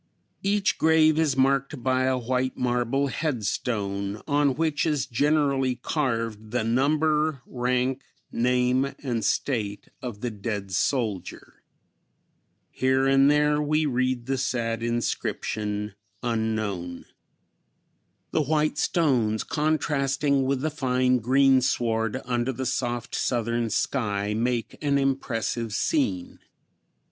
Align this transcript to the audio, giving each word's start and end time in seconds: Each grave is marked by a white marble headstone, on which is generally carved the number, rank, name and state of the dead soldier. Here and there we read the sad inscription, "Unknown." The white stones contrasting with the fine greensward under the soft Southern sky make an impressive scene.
Each 0.41 0.79
grave 0.79 1.19
is 1.19 1.37
marked 1.37 1.83
by 1.83 2.05
a 2.05 2.17
white 2.17 2.57
marble 2.57 3.05
headstone, 3.09 4.19
on 4.27 4.55
which 4.55 4.83
is 4.83 5.05
generally 5.05 5.75
carved 5.75 6.49
the 6.49 6.63
number, 6.63 7.43
rank, 7.45 8.01
name 8.31 8.95
and 9.03 9.23
state 9.23 9.89
of 10.01 10.21
the 10.21 10.31
dead 10.31 10.71
soldier. 10.71 11.61
Here 12.71 13.05
and 13.05 13.29
there 13.29 13.61
we 13.61 13.85
read 13.85 14.25
the 14.25 14.39
sad 14.39 14.81
inscription, 14.81 15.93
"Unknown." 16.23 17.05
The 18.31 18.41
white 18.41 18.79
stones 18.79 19.43
contrasting 19.43 20.45
with 20.45 20.61
the 20.61 20.71
fine 20.71 21.17
greensward 21.19 22.19
under 22.25 22.51
the 22.51 22.65
soft 22.65 23.13
Southern 23.13 23.69
sky 23.69 24.33
make 24.33 24.75
an 24.81 24.97
impressive 24.97 25.73
scene. 25.73 26.39